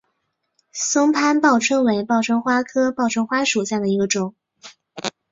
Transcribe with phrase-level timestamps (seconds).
[0.71, 4.33] 松潘报春为报春花科报春花属下的一个种。